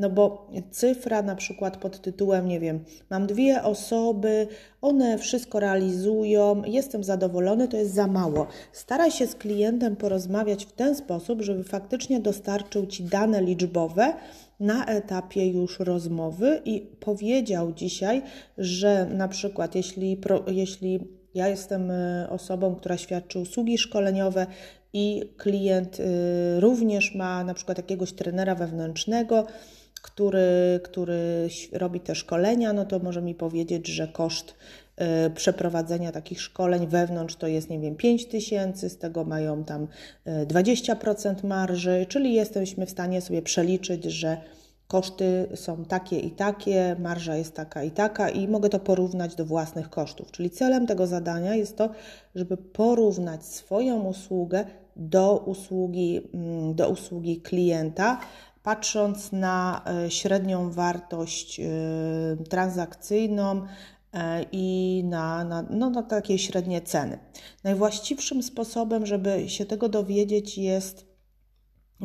No 0.00 0.10
bo 0.10 0.50
cyfra 0.70 1.22
na 1.22 1.36
przykład 1.36 1.76
pod 1.76 2.00
tytułem, 2.00 2.48
nie 2.48 2.60
wiem, 2.60 2.84
mam 3.10 3.26
dwie 3.26 3.62
osoby, 3.62 4.46
one 4.82 5.18
wszystko 5.18 5.60
realizują, 5.60 6.62
jestem 6.66 7.04
zadowolony, 7.04 7.68
to 7.68 7.76
jest 7.76 7.94
za 7.94 8.06
mało. 8.06 8.46
Staraj 8.72 9.10
się 9.10 9.26
z 9.26 9.34
klientem 9.34 9.96
porozmawiać 9.96 10.64
w 10.64 10.72
ten 10.72 10.94
sposób, 10.94 11.42
żeby 11.42 11.64
faktycznie 11.64 12.20
dostarczył 12.20 12.86
Ci 12.86 13.04
dane 13.04 13.42
liczbowe, 13.42 14.14
na 14.60 14.86
etapie 14.86 15.46
już 15.46 15.78
rozmowy 15.78 16.62
i 16.64 16.80
powiedział 17.00 17.72
dzisiaj, 17.72 18.22
że 18.58 19.06
na 19.06 19.28
przykład 19.28 19.74
jeśli, 19.74 20.20
jeśli 20.46 21.00
ja 21.34 21.48
jestem 21.48 21.90
e, 21.90 22.26
osobą, 22.30 22.74
która 22.74 22.96
świadczy 22.96 23.38
usługi 23.38 23.78
szkoleniowe 23.78 24.46
i 24.92 25.22
klient 25.36 26.00
e, 26.00 26.60
również 26.60 27.14
ma 27.14 27.44
na 27.44 27.54
przykład 27.54 27.78
jakiegoś 27.78 28.12
trenera 28.12 28.54
wewnętrznego, 28.54 29.46
który, 30.02 30.80
który 30.84 31.48
robi 31.72 32.00
te 32.00 32.14
szkolenia, 32.14 32.72
no 32.72 32.84
to 32.84 32.98
może 32.98 33.22
mi 33.22 33.34
powiedzieć, 33.34 33.88
że 33.88 34.08
koszt 34.08 34.54
e, 34.96 35.30
przeprowadzenia 35.30 36.12
takich 36.12 36.40
szkoleń 36.40 36.86
wewnątrz 36.86 37.36
to 37.36 37.46
jest, 37.46 37.70
nie 37.70 37.78
wiem, 37.78 37.96
5 37.96 38.26
tysięcy, 38.26 38.88
z 38.88 38.98
tego 38.98 39.24
mają 39.24 39.64
tam 39.64 39.88
20% 40.46 41.44
marży, 41.44 42.06
czyli 42.08 42.34
jesteśmy 42.34 42.86
w 42.86 42.90
stanie 42.90 43.20
sobie 43.20 43.42
przeliczyć, 43.42 44.04
że 44.04 44.36
koszty 44.90 45.48
są 45.54 45.84
takie 45.84 46.18
i 46.18 46.30
takie, 46.30 46.96
marża 46.98 47.36
jest 47.36 47.54
taka 47.54 47.84
i 47.84 47.90
taka 47.90 48.30
i 48.30 48.48
mogę 48.48 48.68
to 48.68 48.78
porównać 48.78 49.34
do 49.34 49.44
własnych 49.44 49.90
kosztów. 49.90 50.30
Czyli 50.30 50.50
celem 50.50 50.86
tego 50.86 51.06
zadania 51.06 51.54
jest 51.54 51.76
to, 51.76 51.90
żeby 52.34 52.56
porównać 52.56 53.44
swoją 53.44 54.02
usługę 54.04 54.64
do 54.96 55.36
usługi, 55.46 56.20
mm, 56.34 56.74
do 56.74 56.88
usługi 56.88 57.40
klienta, 57.40 58.20
patrząc 58.62 59.32
na 59.32 59.84
e, 59.86 60.10
średnią 60.10 60.70
wartość 60.70 61.60
e, 61.60 61.64
transakcyjną 62.48 63.66
e, 64.12 64.44
i 64.52 65.02
na, 65.04 65.44
na, 65.44 65.62
no, 65.70 65.90
na 65.90 66.02
takie 66.02 66.38
średnie 66.38 66.80
ceny. 66.80 67.18
Najwłaściwszym 67.64 68.42
sposobem, 68.42 69.06
żeby 69.06 69.48
się 69.48 69.66
tego 69.66 69.88
dowiedzieć, 69.88 70.58
jest 70.58 71.09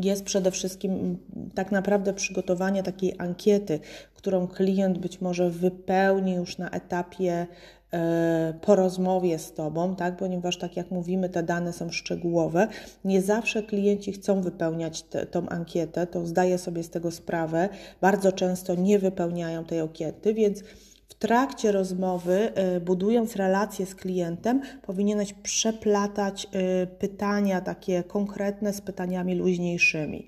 jest 0.02 0.24
przede 0.24 0.52
wszystkim 0.52 1.18
tak 1.56 1.72
naprawdę 1.72 2.14
przygotowanie 2.14 2.84
takiej 2.84 3.16
ankiety, 3.18 3.80
którą 4.14 4.48
klient 4.48 4.98
być 4.98 5.22
może 5.22 5.50
wypełni 5.50 6.34
już 6.34 6.58
na 6.58 6.70
etapie 6.70 7.48
e, 7.94 8.54
po 8.62 8.76
rozmowie 8.76 9.40
z 9.40 9.54
Tobą, 9.54 9.96
tak? 9.96 10.18
ponieważ 10.18 10.58
tak 10.58 10.78
jak 10.78 10.92
mówimy, 10.92 11.30
te 11.30 11.44
dane 11.44 11.74
są 11.74 11.90
szczegółowe. 11.90 12.68
Nie 13.06 13.22
zawsze 13.22 13.64
klienci 13.64 14.12
chcą 14.12 14.42
wypełniać 14.42 15.02
te, 15.02 15.26
tą 15.26 15.50
ankietę, 15.50 16.08
to 16.08 16.26
zdaję 16.26 16.58
sobie 16.58 16.84
z 16.84 16.90
tego 16.90 17.12
sprawę. 17.12 17.70
Bardzo 18.02 18.32
często 18.32 18.76
nie 18.76 19.00
wypełniają 19.00 19.66
tej 19.66 19.80
ankiety, 19.80 20.34
więc 20.34 20.64
w 21.08 21.14
trakcie 21.14 21.72
rozmowy, 21.72 22.52
y, 22.78 22.80
budując 22.80 23.36
relacje 23.36 23.86
z 23.86 23.96
klientem, 23.96 24.62
powinieneś 24.82 25.34
przeplatać 25.34 26.48
y, 26.84 26.88
pytania 26.88 27.62
takie 27.62 28.04
konkretne 28.04 28.74
z 28.74 28.82
pytaniami 28.82 29.36
luźniejszymi. 29.36 30.28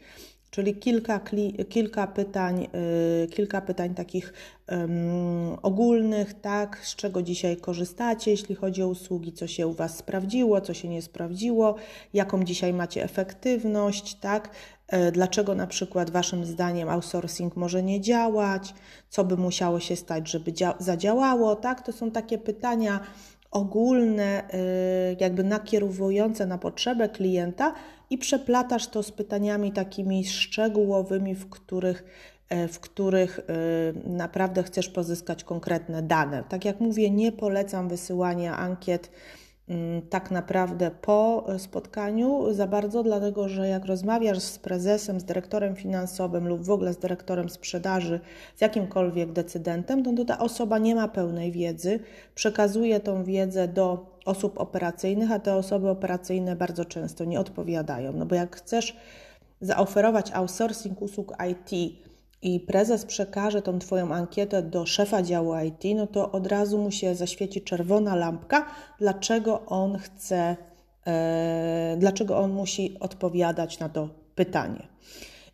Czyli 0.49 0.75
kilka, 0.75 1.21
kilka, 1.69 2.07
pytań, 2.07 2.67
y, 3.23 3.27
kilka 3.27 3.61
pytań 3.61 3.95
takich 3.95 4.33
um, 4.71 5.57
ogólnych, 5.61 6.33
tak, 6.33 6.79
z 6.83 6.95
czego 6.95 7.21
dzisiaj 7.21 7.57
korzystacie, 7.57 8.31
jeśli 8.31 8.55
chodzi 8.55 8.83
o 8.83 8.87
usługi, 8.87 9.33
co 9.33 9.47
się 9.47 9.67
u 9.67 9.73
Was 9.73 9.97
sprawdziło, 9.97 10.61
co 10.61 10.73
się 10.73 10.87
nie 10.87 11.01
sprawdziło, 11.01 11.75
jaką 12.13 12.43
dzisiaj 12.43 12.73
macie 12.73 13.03
efektywność, 13.03 14.15
tak, 14.15 14.49
dlaczego 15.11 15.55
na 15.55 15.67
przykład 15.67 16.09
Waszym 16.09 16.45
zdaniem 16.45 16.89
outsourcing 16.89 17.55
może 17.55 17.83
nie 17.83 18.01
działać, 18.01 18.73
co 19.09 19.23
by 19.23 19.37
musiało 19.37 19.79
się 19.79 19.95
stać, 19.95 20.31
żeby 20.31 20.53
zadziałało, 20.79 21.55
tak? 21.55 21.81
To 21.81 21.91
są 21.91 22.11
takie 22.11 22.37
pytania 22.37 22.99
ogólne, 23.51 24.43
e, 24.49 24.57
jakby 25.19 25.43
nakierowujące 25.43 26.45
na 26.45 26.57
potrzebę 26.57 27.09
klienta 27.09 27.73
i 28.09 28.17
przeplatasz 28.17 28.87
to 28.87 29.03
z 29.03 29.11
pytaniami 29.11 29.71
takimi 29.71 30.25
szczegółowymi, 30.25 31.35
w 31.35 31.49
których 31.49 32.03
e, 32.49 32.67
w 32.67 32.79
których 32.79 33.39
naprawdę 34.05 34.63
chcesz 34.63 34.89
pozyskać 34.89 35.43
konkretne 35.43 36.01
dane. 36.01 36.43
Tak 36.49 36.65
jak 36.65 36.79
mówię, 36.79 37.11
nie 37.11 37.31
polecam 37.31 37.89
wysyłania 37.89 38.57
ankiet 38.57 39.11
tak 40.09 40.31
naprawdę 40.31 40.91
po 40.91 41.47
spotkaniu 41.57 42.53
za 42.53 42.67
bardzo, 42.67 43.03
dlatego 43.03 43.49
że 43.49 43.67
jak 43.67 43.85
rozmawiasz 43.85 44.39
z 44.39 44.59
prezesem, 44.59 45.19
z 45.19 45.23
dyrektorem 45.23 45.75
finansowym 45.75 46.47
lub 46.47 46.63
w 46.63 46.71
ogóle 46.71 46.93
z 46.93 46.97
dyrektorem 46.97 47.49
sprzedaży, 47.49 48.19
z 48.55 48.61
jakimkolwiek 48.61 49.31
decydentem, 49.31 50.03
to 50.15 50.25
ta 50.25 50.39
osoba 50.39 50.77
nie 50.77 50.95
ma 50.95 51.07
pełnej 51.07 51.51
wiedzy, 51.51 51.99
przekazuje 52.35 52.99
tą 52.99 53.23
wiedzę 53.23 53.67
do 53.67 54.17
osób 54.25 54.59
operacyjnych, 54.59 55.31
a 55.31 55.39
te 55.39 55.55
osoby 55.55 55.89
operacyjne 55.89 56.55
bardzo 56.55 56.85
często 56.85 57.25
nie 57.25 57.39
odpowiadają. 57.39 58.13
No 58.13 58.25
bo 58.25 58.35
jak 58.35 58.55
chcesz 58.55 58.97
zaoferować 59.61 60.31
outsourcing 60.31 61.01
usług 61.01 61.33
IT, 61.51 61.93
i 62.41 62.59
prezes 62.59 63.05
przekaże 63.05 63.61
tą 63.61 63.79
Twoją 63.79 64.13
ankietę 64.13 64.61
do 64.63 64.85
szefa 64.85 65.21
działu 65.21 65.53
IT, 65.55 65.83
no 65.95 66.07
to 66.07 66.31
od 66.31 66.47
razu 66.47 66.77
mu 66.77 66.91
się 66.91 67.15
zaświeci 67.15 67.61
czerwona 67.61 68.15
lampka, 68.15 68.65
dlaczego 68.99 69.65
on 69.65 69.97
chce, 69.97 70.55
e, 71.07 71.95
dlaczego 71.99 72.37
on 72.37 72.51
musi 72.51 72.99
odpowiadać 72.99 73.79
na 73.79 73.89
to 73.89 74.09
pytanie. 74.35 74.87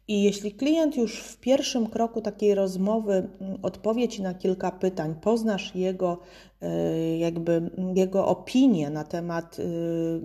I 0.07 0.23
jeśli 0.23 0.51
klient 0.51 0.97
już 0.97 1.19
w 1.19 1.37
pierwszym 1.37 1.87
kroku 1.87 2.21
takiej 2.21 2.55
rozmowy 2.55 3.13
mm, 3.13 3.57
odpowie 3.61 4.07
Ci 4.07 4.21
na 4.21 4.33
kilka 4.33 4.71
pytań, 4.71 5.15
poznasz 5.21 5.75
jego, 5.75 6.17
e, 6.61 7.17
jakby 7.17 7.71
jego 7.95 8.27
opinię 8.27 8.89
na 8.89 9.03
temat 9.03 9.57
e, 9.59 9.63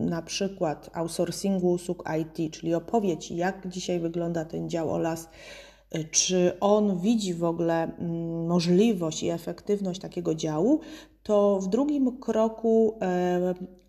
na 0.03 0.23
przykład 0.23 0.91
outsourcingu 0.93 1.71
usług 1.71 2.05
IT, 2.21 2.53
czyli 2.53 2.75
opowie 2.75 3.17
Ci, 3.17 3.37
jak 3.37 3.69
dzisiaj 3.69 4.01
wygląda 4.01 4.45
ten 4.45 4.71
dział 4.71 4.91
OLAS, 4.91 5.29
czy 6.11 6.53
on 6.61 6.99
widzi 6.99 7.35
w 7.35 7.45
ogóle 7.45 7.83
mm, 7.83 8.47
możliwość 8.47 9.23
i 9.23 9.29
efektywność 9.29 10.01
takiego 10.01 10.35
działu, 10.35 10.81
to 11.23 11.59
w 11.61 11.69
drugim 11.69 12.19
kroku, 12.19 12.99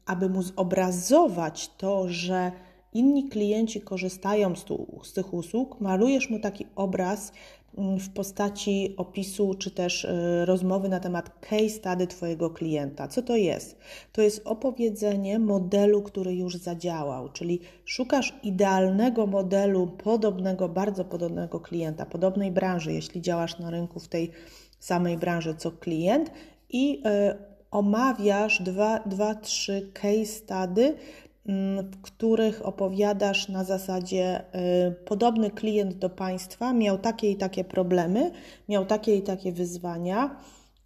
aby 0.06 0.30
mu 0.30 0.42
zobrazować 0.42 1.72
to, 1.78 2.08
że 2.08 2.52
inni 2.94 3.30
klienci 3.30 3.82
korzystają 3.82 4.56
z, 4.56 4.64
tu, 4.64 5.00
z 5.04 5.14
tych 5.14 5.34
usług, 5.34 5.82
malujesz 5.82 6.30
mu 6.30 6.40
taki 6.40 6.66
obraz 6.76 7.32
w 7.78 8.10
postaci 8.10 8.94
opisu 8.98 9.54
czy 9.54 9.72
też 9.72 10.04
y, 10.04 10.46
rozmowy 10.46 10.90
na 10.90 11.00
temat 11.00 11.40
case 11.50 11.70
study 11.70 12.08
Twojego 12.08 12.50
klienta. 12.50 13.08
Co 13.08 13.22
to 13.22 13.36
jest? 13.36 13.78
To 14.12 14.22
jest 14.22 14.42
opowiedzenie 14.46 15.40
modelu, 15.40 16.02
który 16.02 16.36
już 16.36 16.56
zadziałał, 16.56 17.30
czyli 17.30 17.60
szukasz 17.86 18.36
idealnego 18.44 19.28
modelu 19.28 19.88
podobnego, 19.88 20.70
bardzo 20.70 21.06
podobnego 21.06 21.60
klienta, 21.60 22.06
podobnej 22.06 22.52
branży, 22.52 22.94
jeśli 22.94 23.22
działasz 23.22 23.60
na 23.60 23.70
rynku 23.70 24.00
w 24.00 24.08
tej 24.08 24.32
samej 24.80 25.18
branży 25.18 25.56
co 25.58 25.72
klient 25.72 26.32
i 26.70 27.04
y, 27.34 27.50
omawiasz 27.72 28.62
dwa, 28.62 29.00
dwa, 29.00 29.36
trzy 29.36 29.92
case 29.94 30.26
study 30.26 30.94
Mm, 30.94 31.29
w 31.46 32.02
których 32.02 32.66
opowiadasz 32.66 33.50
na 33.50 33.64
zasadzie 33.64 34.42
y, 34.42 34.92
podobny 34.92 35.52
klient 35.52 35.94
do 35.94 36.10
Państwa 36.10 36.74
miał 36.74 36.98
takie 36.98 37.32
i 37.32 37.36
takie 37.36 37.64
problemy, 37.64 38.32
miał 38.70 38.86
takie 38.86 39.16
i 39.16 39.22
takie 39.22 39.52
wyzwania. 39.52 40.36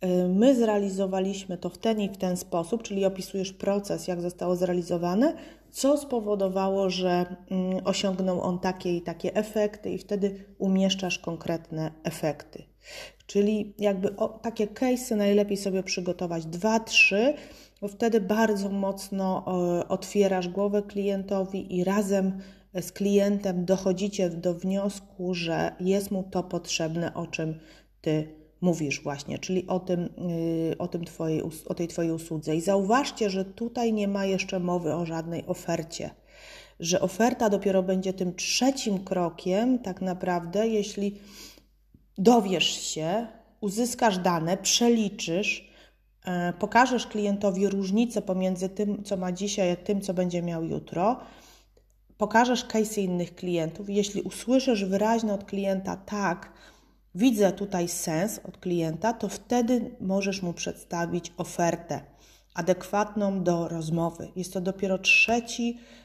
Y, 0.05 0.27
my 0.27 0.55
zrealizowaliśmy 0.55 1.57
to 1.57 1.69
w 1.69 1.77
ten 1.77 2.01
i 2.01 2.10
w 2.10 2.17
ten 2.17 2.38
sposób, 2.38 2.83
czyli 2.83 3.05
opisujesz 3.05 3.53
proces, 3.53 4.07
jak 4.07 4.22
zostało 4.22 4.55
zrealizowane, 4.55 5.33
co 5.72 5.98
spowodowało, 5.98 6.89
że 6.89 7.36
mm, 7.51 7.81
osiągnął 7.86 8.41
on 8.41 8.60
takie 8.60 8.98
i 8.98 9.01
takie 9.01 9.36
efekty, 9.36 9.89
i 9.89 9.98
wtedy 9.98 10.45
umieszczasz 10.57 11.19
konkretne 11.19 11.91
efekty. 12.03 12.63
Czyli 13.27 13.74
jakby 13.79 14.15
o, 14.15 14.27
takie 14.27 14.67
case'y 14.67 15.15
najlepiej 15.15 15.57
sobie 15.57 15.83
przygotować 15.83 16.45
dwa, 16.45 16.79
trzy 16.79 17.33
bo 17.83 17.89
wtedy 17.89 18.21
bardzo 18.21 18.69
mocno 18.69 19.45
e, 19.79 19.87
otwierasz 19.87 20.47
głowę 20.47 20.81
klientowi 20.81 21.75
i 21.75 21.83
razem 21.83 22.39
z 22.81 22.91
klientem 22.91 23.65
dochodzicie 23.65 24.29
do 24.29 24.53
wniosku, 24.53 25.33
że 25.33 25.75
jest 25.79 26.11
mu 26.11 26.23
to 26.23 26.43
potrzebne, 26.43 27.13
o 27.13 27.27
czym 27.27 27.59
ty 28.01 28.35
mówisz 28.61 29.03
właśnie, 29.03 29.39
czyli 29.39 29.67
o, 29.67 29.79
tym, 29.79 29.99
y, 30.71 30.75
o, 30.77 30.87
tym 30.87 31.05
twojej, 31.05 31.41
o 31.65 31.73
tej 31.73 31.87
Twojej 31.87 32.11
usłudze. 32.11 32.55
I 32.55 32.61
zauważcie, 32.61 33.29
że 33.29 33.45
tutaj 33.45 33.93
nie 33.93 34.07
ma 34.07 34.25
jeszcze 34.25 34.59
mowy 34.59 34.93
o 34.93 35.05
żadnej 35.05 35.45
ofercie, 35.47 36.09
że 36.79 37.01
oferta 37.01 37.49
dopiero 37.49 37.83
będzie 37.83 38.13
tym 38.13 38.35
trzecim 38.35 39.03
krokiem, 39.03 39.79
tak 39.79 40.01
naprawdę, 40.01 40.67
jeśli 40.67 41.17
dowiesz 42.17 42.81
się, 42.81 43.27
uzyskasz 43.61 44.17
dane, 44.17 44.57
przeliczysz, 44.57 45.73
E, 45.73 45.73
pokażesz 46.60 47.08
klientowi 47.08 47.68
różnicę 47.68 48.22
pomiędzy 48.22 48.70
tym, 48.70 49.03
co 49.03 49.18
ma 49.18 49.32
dzisiaj, 49.32 49.72
a 49.72 49.75
tym, 49.75 50.01
co 50.01 50.14
będzie 50.14 50.42
miał 50.42 50.64
jutro, 50.64 51.20
pokażesz 52.18 52.66
case 52.66 53.01
innych 53.01 53.36
klientów. 53.36 53.90
Jeśli 53.90 54.22
usłyszysz 54.22 54.86
wyraźnie 54.86 55.33
od 55.33 55.44
klienta 55.44 55.98
tak, 55.98 56.51
widzę 57.16 57.51
tutaj 57.51 57.88
sens 57.88 58.40
od 58.44 58.57
klienta, 58.57 59.14
to 59.14 59.29
wtedy 59.29 59.96
możesz 60.01 60.42
mu 60.42 60.53
przedstawić 60.53 61.33
ofertę 61.38 62.01
adekwatną 62.53 63.44
do 63.44 63.68
rozmowy. 63.68 64.27
Jest 64.36 64.53
to 64.53 64.62
dopiero 64.62 64.98
trzeci 64.98 65.77
E, 65.77 66.02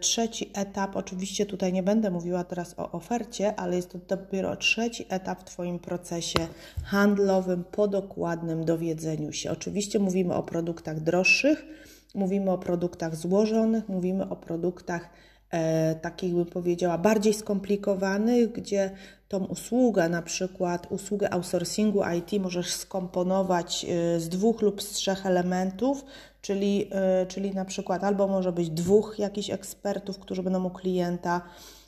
trzeci 0.00 0.50
etap, 0.54 0.96
oczywiście 0.96 1.46
tutaj 1.46 1.72
nie 1.72 1.82
będę 1.82 2.10
mówiła 2.10 2.44
teraz 2.44 2.78
o 2.78 2.92
ofercie, 2.92 3.60
ale 3.60 3.76
jest 3.76 3.90
to 3.92 3.98
dopiero 4.08 4.56
trzeci 4.56 5.06
etap 5.08 5.40
w 5.40 5.44
Twoim 5.44 5.78
procesie 5.78 6.38
handlowym 6.84 7.64
po 7.64 7.88
dokładnym 7.88 8.64
dowiedzeniu 8.64 9.32
się. 9.32 9.50
Oczywiście 9.50 9.98
mówimy 9.98 10.34
o 10.34 10.42
produktach 10.42 11.00
droższych, 11.00 11.64
mówimy 12.14 12.50
o 12.50 12.58
produktach 12.58 13.16
złożonych, 13.16 13.88
mówimy 13.88 14.28
o 14.28 14.36
produktach 14.36 15.02
e, 15.02 15.31
takich 16.02 16.34
bym 16.34 16.46
powiedziała 16.46 16.98
bardziej 16.98 17.34
skomplikowanych, 17.34 18.52
gdzie 18.52 18.90
tą 19.28 19.44
usługę, 19.44 20.08
na 20.08 20.22
przykład 20.22 20.86
usługę 20.90 21.32
outsourcingu 21.32 22.00
IT 22.18 22.42
możesz 22.42 22.74
skomponować 22.74 23.84
e, 23.84 24.20
z 24.20 24.28
dwóch 24.28 24.62
lub 24.62 24.82
z 24.82 24.90
trzech 24.90 25.26
elementów, 25.26 26.04
czyli, 26.42 26.88
e, 26.92 27.26
czyli 27.26 27.54
na 27.54 27.64
przykład 27.64 28.04
albo 28.04 28.28
może 28.28 28.52
być 28.52 28.70
dwóch 28.70 29.18
jakichś 29.18 29.50
ekspertów, 29.50 30.18
którzy 30.18 30.42
będą 30.42 30.64
u 30.64 30.70
klienta, 30.70 31.40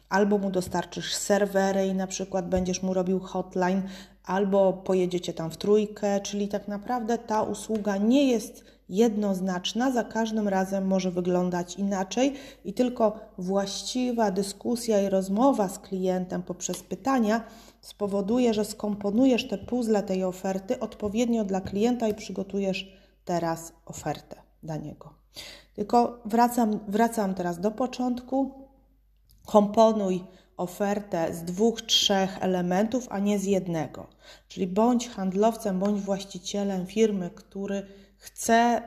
albo 0.09 0.39
mu 0.39 0.51
dostarczysz 0.51 1.15
serwery 1.15 1.87
i 1.87 1.95
na 1.95 2.07
przykład 2.07 2.49
będziesz 2.49 2.83
mu 2.83 2.95
robił 2.95 3.21
hotline, 3.21 3.83
albo 4.25 4.73
pojedziecie 4.73 5.33
tam 5.33 5.51
w 5.51 5.57
trójkę, 5.57 6.21
czyli 6.21 6.49
tak 6.49 6.69
naprawdę 6.69 7.19
ta 7.19 7.43
usługa 7.43 7.97
nie 7.97 8.31
jest 8.31 8.74
jednoznaczna, 8.89 9.91
za 9.91 10.05
każdym 10.05 10.49
razem 10.49 10.87
może 10.87 11.11
wyglądać 11.11 11.77
inaczej 11.77 12.35
i 12.65 12.73
tylko 12.73 13.19
właściwa 13.39 14.31
dyskusja 14.31 15.03
i 15.03 15.09
rozmowa 15.09 15.69
z 15.69 15.79
klientem 15.79 16.43
poprzez 16.43 16.83
pytania 16.83 17.45
spowoduje, 17.81 18.55
że 18.55 18.65
skomponujesz 18.65 19.49
te 19.49 19.59
puzzle 19.59 20.03
tej 20.03 20.25
oferty 20.25 20.81
odpowiednio 20.81 21.45
dla 21.45 21.61
klienta 21.61 22.09
i 22.09 22.15
przygotujesz 22.15 22.93
teraz 23.25 23.73
ofertę 23.87 24.37
dla 24.63 24.77
niego. 24.77 25.15
Tylko 25.75 26.21
wracam, 26.25 26.81
wracam 26.89 27.35
teraz 27.35 27.61
do 27.61 27.71
początku. 27.71 28.51
Komponuj 29.47 30.25
ofertę 30.57 31.35
z 31.35 31.45
dwóch, 31.45 31.83
trzech 31.83 32.39
elementów, 32.41 33.07
a 33.11 33.19
nie 33.19 33.39
z 33.39 33.45
jednego. 33.45 34.07
Czyli 34.49 34.67
bądź 34.67 35.09
handlowcem, 35.09 35.79
bądź 35.79 36.01
właścicielem 36.01 36.87
firmy, 36.87 37.31
który 37.35 37.87
chce 38.25 38.83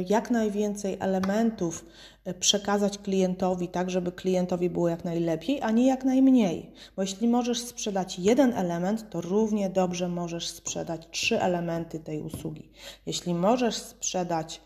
y, 0.00 0.04
jak 0.08 0.30
najwięcej 0.30 0.96
elementów 1.00 1.84
y, 2.28 2.34
przekazać 2.34 2.98
klientowi, 2.98 3.68
tak 3.68 3.90
żeby 3.90 4.12
klientowi 4.12 4.70
było 4.70 4.88
jak 4.88 5.04
najlepiej, 5.04 5.62
a 5.62 5.70
nie 5.70 5.86
jak 5.86 6.04
najmniej. 6.04 6.72
Bo 6.96 7.02
jeśli 7.02 7.28
możesz 7.28 7.60
sprzedać 7.60 8.18
jeden 8.18 8.52
element, 8.52 9.10
to 9.10 9.20
równie 9.20 9.70
dobrze 9.70 10.08
możesz 10.08 10.48
sprzedać 10.48 11.08
trzy 11.10 11.40
elementy 11.40 12.00
tej 12.00 12.20
usługi. 12.20 12.70
Jeśli 13.06 13.34
możesz 13.34 13.76
sprzedać 13.76 14.60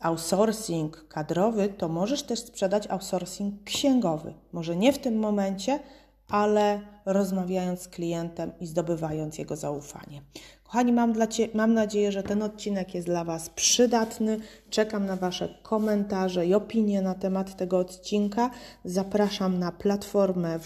outsourcing 0.00 1.08
kadrowy, 1.08 1.68
to 1.68 1.88
możesz 1.88 2.22
też 2.22 2.38
sprzedać 2.38 2.86
outsourcing 2.86 3.64
księgowy. 3.64 4.34
Może 4.52 4.76
nie 4.76 4.92
w 4.92 4.98
tym 4.98 5.18
momencie, 5.18 5.80
ale 6.28 6.80
rozmawiając 7.06 7.80
z 7.80 7.88
klientem 7.88 8.52
i 8.60 8.66
zdobywając 8.66 9.38
jego 9.38 9.56
zaufanie. 9.56 10.22
Kochani, 10.70 10.92
mam, 10.92 11.12
dla 11.12 11.26
cie, 11.26 11.48
mam 11.54 11.74
nadzieję, 11.74 12.12
że 12.12 12.22
ten 12.22 12.42
odcinek 12.42 12.94
jest 12.94 13.06
dla 13.06 13.24
Was 13.24 13.50
przydatny. 13.50 14.38
Czekam 14.70 15.06
na 15.06 15.16
Wasze 15.16 15.48
komentarze 15.62 16.46
i 16.46 16.54
opinie 16.54 17.02
na 17.02 17.14
temat 17.14 17.56
tego 17.56 17.78
odcinka. 17.78 18.50
Zapraszam 18.84 19.58
na 19.58 19.72
platformę 19.72 20.58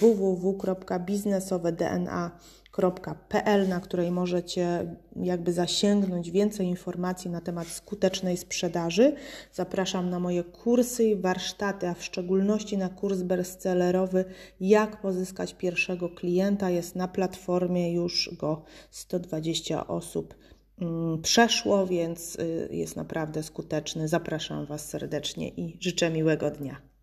www.biznesowedna.pl, 2.76 3.68
na 3.68 3.80
której 3.80 4.10
możecie 4.10 4.96
jakby 5.16 5.52
zasięgnąć 5.52 6.30
więcej 6.30 6.66
informacji 6.66 7.30
na 7.30 7.40
temat 7.40 7.66
skutecznej 7.66 8.36
sprzedaży. 8.36 9.14
Zapraszam 9.52 10.10
na 10.10 10.20
moje 10.20 10.44
kursy 10.44 11.04
i 11.04 11.16
warsztaty, 11.16 11.88
a 11.88 11.94
w 11.94 12.04
szczególności 12.04 12.78
na 12.78 12.88
kurs 12.88 13.22
bestsellerowy 13.22 14.24
Jak 14.60 15.00
pozyskać 15.00 15.54
pierwszego 15.54 16.08
klienta. 16.08 16.70
Jest 16.70 16.96
na 16.96 17.08
platformie 17.08 17.92
już 17.92 18.30
go 18.38 18.62
120 18.90 19.86
osób 19.86 20.34
mm, 20.80 21.22
przeszło, 21.22 21.86
więc 21.86 22.36
y, 22.36 22.68
jest 22.70 22.96
naprawdę 22.96 23.42
skuteczny. 23.42 24.08
Zapraszam 24.08 24.66
Was 24.66 24.88
serdecznie 24.88 25.48
i 25.48 25.76
życzę 25.80 26.10
miłego 26.10 26.50
dnia. 26.50 26.93